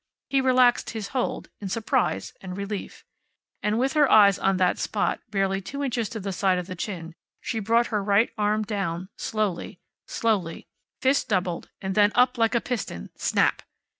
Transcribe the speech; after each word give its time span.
He 0.29 0.41
relaxed 0.41 0.89
his 0.89 1.09
hold, 1.09 1.49
in 1.59 1.69
surprise 1.69 2.33
and 2.41 2.57
relief. 2.57 3.05
And 3.61 3.77
with 3.77 3.93
her 3.93 4.09
eyes 4.09 4.39
on 4.39 4.57
that 4.57 4.79
spot 4.79 5.19
barely 5.29 5.61
two 5.61 5.83
inches 5.83 6.09
to 6.09 6.19
the 6.19 6.31
side 6.33 6.57
of 6.57 6.65
the 6.65 6.73
chin 6.73 7.13
she 7.39 7.59
brought 7.59 7.85
her 7.93 8.03
right 8.03 8.31
arm 8.35 8.63
down, 8.63 9.09
slowly, 9.15 9.79
slowly, 10.07 10.65
fist 11.01 11.29
doubled, 11.29 11.69
and 11.83 11.93
then 11.93 12.11
up 12.15 12.39
like 12.39 12.55
a 12.55 12.61
piston 12.61 13.11
snap! 13.15 13.61